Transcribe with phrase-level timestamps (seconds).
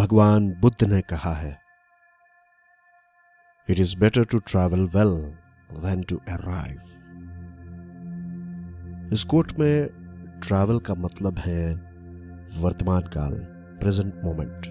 [0.00, 1.60] भगवान बुद्ध ने कहा है
[3.70, 5.34] it is better to travel well
[5.80, 6.78] than to arrive
[9.12, 9.86] इस कोट में
[10.40, 11.74] ट्रैवल का मतलब है
[12.60, 13.34] वर्तमान काल
[13.80, 14.66] प्रेजेंट मोमेंट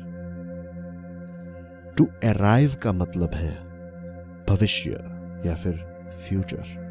[1.98, 3.56] टू अराइव का मतलब है
[4.46, 4.92] भविष्य
[5.46, 5.74] या फिर
[6.30, 6.90] फ्यूचर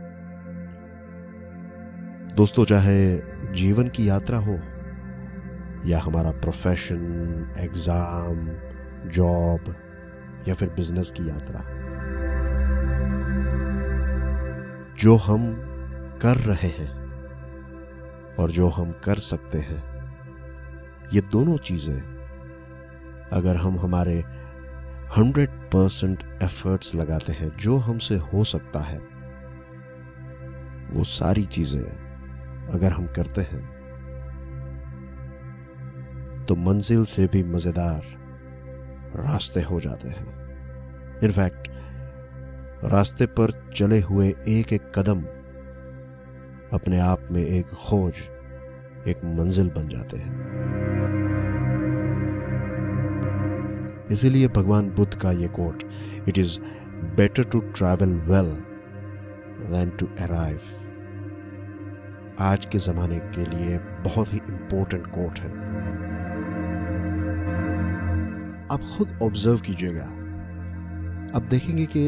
[2.37, 3.17] दोस्तों, चाहे
[3.53, 4.78] जीवन की यात्रा हो
[5.87, 8.47] या हमारा प्रोफेशन एग्ज़ाम
[9.09, 9.75] जॉब
[10.49, 11.61] या फिर बिज़नेस की यात्रा।
[14.95, 15.55] जो हम
[16.23, 16.91] कर रहे हैं
[18.37, 19.83] और जो हम कर सकते हैं,
[21.13, 22.01] ये दोनों चीज़ें,
[23.33, 24.25] अगर हम हमारे
[25.17, 28.99] हंड्रेड परसेंट एफर्ट्स लगाते हैं, जो हमसे हो सकता है,
[30.91, 31.83] वो सारी चीज़ें
[32.69, 33.78] अगर हम करते हैं
[36.49, 38.03] तो मंजिल से भी मज़ेदार
[39.17, 41.69] रास्ते हो जाते हैं। इनफैक्ट
[42.85, 45.21] रास्ते पर चले हुए एक एक कदम
[46.73, 48.15] अपने आप में एक खोज,
[49.09, 50.33] एक मंजिल बन जाते हैं।
[54.11, 55.83] इसीलिए भगवान बुद्ध का यह quote
[56.29, 56.59] it is
[57.17, 58.51] better to travel well
[59.71, 60.61] than to arrive
[62.41, 65.68] आज के जमाने के लिए बहुत ही इंपॉर्टेंट कोट है।
[68.73, 70.05] आप खुद ऑब्ज़र्व कीजिएगा।
[71.37, 72.03] आप देखेंगे कि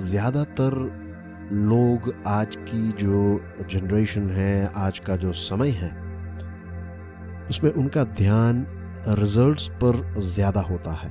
[0.00, 0.74] ज़्यादातर
[1.52, 5.90] लोग आज की जो जनरेशन है, आज का जो समय है,
[7.50, 8.66] उसमें उनका ध्यान
[9.10, 11.10] रिजल्ट्स पर ज़्यादा होता है।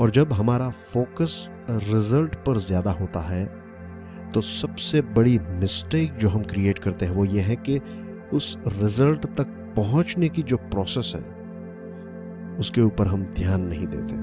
[0.00, 3.44] और जब हमारा फोकस रिज़ल्ट पर ज़्यादा होता है
[4.32, 7.80] तो सबसे बड़ी मिस्टेक जो हम क्रिएट करते हैं वो ये है कि
[8.32, 11.33] उस रिज़ल्ट तक पहुँचने की जो प्रोसेस है
[12.58, 14.14] उसके ऊपर हम ध्यान नहीं देते।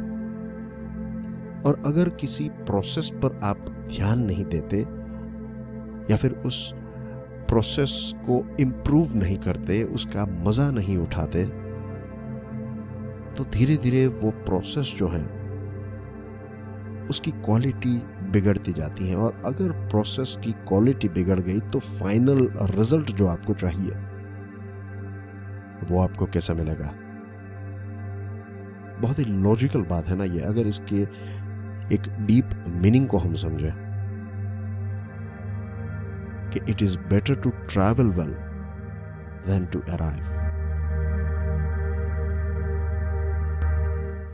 [1.61, 4.79] और अगर किसी प्रोसेस पर आप ध्यान नहीं देते,
[6.11, 6.71] या फिर उस
[7.49, 11.45] प्रोसेस को इम्प्रूव नहीं करते, उसका मज़ा नहीं उठाते
[13.31, 15.23] तो धीरे धीरे वो प्रोसेस जो है,
[17.09, 17.97] उसकी क्वालिटी
[18.31, 23.53] बिगड़ती जाती है। और अगर प्रोसेस की क्वालिटी बिगड़ गई तो फाइनल रिज़ल्ट जो आपको
[23.53, 23.91] चाहिए,
[25.85, 26.91] वो आपको कैसा मिलेगा?
[29.01, 31.01] बहुत ही लॉजिकल बात है ना ये, अगर इसके
[31.95, 32.49] एक डीप
[32.81, 33.71] मीनिंग को हम समझे,
[36.53, 38.33] कि it is better to travel well
[39.47, 40.39] than to arrive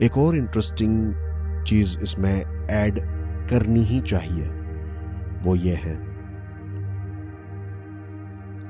[0.04, 3.00] एक और इंटरेस्टिंग चीज़ इसमें ऐड
[3.50, 4.46] करनी ही चाहिए,
[5.44, 5.96] वो ये है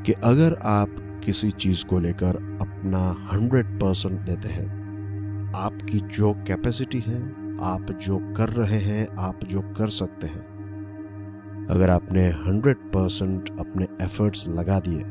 [0.05, 2.99] कि अगर आप किसी चीज़ को लेकर अपना
[3.31, 4.76] हंड्रेड परसेंट देते हैं
[5.57, 7.21] आपकी जो कैपेसिटी है,
[7.63, 10.45] आप जो कर रहे हैं, आप जो कर सकते हैं।
[11.69, 15.03] अगर आपने हंड्रेड परसेंट अपने एफर्ट्स लगा दिए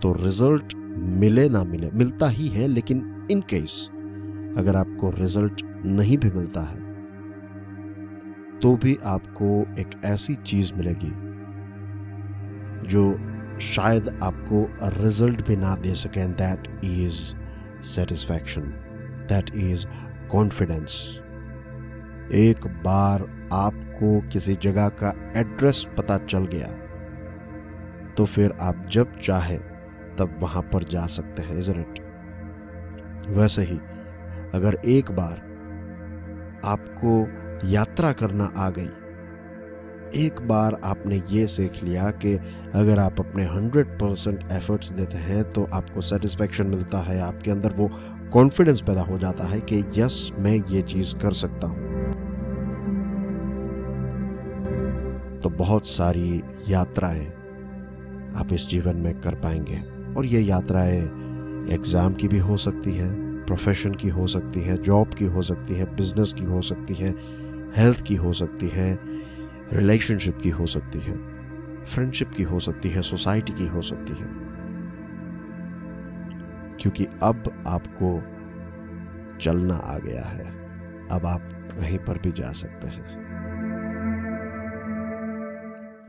[0.00, 0.74] तो रिज़ल्ट
[1.20, 3.88] मिले ना मिले, मिलता ही है, लेकिन इन केस
[4.58, 6.86] अगर आपको रिज़ल्ट नहीं भी मिलता है
[8.60, 9.48] तो भी आपको
[9.80, 11.10] एक ऐसी चीज़ मिलेगी,
[12.88, 14.66] जो शायद आपको
[15.02, 17.34] रिज़ल्ट भी ना दे सके that is
[17.82, 18.62] satisfaction
[19.28, 19.86] that is
[20.28, 21.20] confidence
[22.32, 26.66] एक बार आपको किसी जगह का एड्रेस पता चल गया
[28.14, 29.58] तो फिर आप जब चाहे,
[30.18, 31.94] तब वहाँ पर जा सकते हैं इज़ इट
[33.28, 33.78] वैसे ही,
[34.54, 35.36] अगर एक बार
[36.64, 37.28] आपको
[37.68, 38.88] यात्रा करना आ गई
[40.16, 42.34] एक बार आपने ये सीख लिया कि
[42.74, 47.72] अगर आप अपने हंड्रेड परसेंट एफर्ट्स देते हैं तो आपको सेटिस्फेक्शन मिलता है, आपके अंदर
[47.72, 47.90] वो
[48.32, 51.86] कॉन्फिडेंस पैदा हो जाता है कि यस मैं ये चीज़ कर सकता हूँ।
[55.40, 57.26] तो बहुत सारी यात्राएँ
[58.36, 59.80] आप इस जीवन में कर पाएँगे,
[60.14, 61.00] और ये यात्राएँ
[61.72, 65.74] एग्ज़ाम की भी हो सकती हैं प्रोफेशन की हो सकती हैं जॉब की हो सकती
[65.74, 67.14] है बिज़नेस की हो सकती है
[67.76, 68.92] हेल्थ की हो सकती है।
[69.72, 71.38] रिलेशनशिप की हो सकती है
[71.84, 74.48] फ्रेंडशिप की हो सकती है सोसाइटी की हो सकती है।
[76.76, 78.22] क्योंकि अब आपको
[79.38, 80.44] चलना आ गया है,
[81.08, 83.18] अब आप कहीं पर भी जा सकते हैं।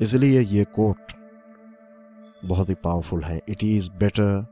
[0.02, 1.12] इसलिए ये कोट
[2.46, 4.48] बहुत ही पावरफुल है। It is better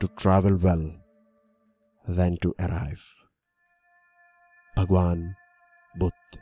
[0.00, 1.00] to travel well
[2.10, 2.96] than to arrive
[4.76, 5.34] भगवान
[5.98, 6.41] बुद्ध।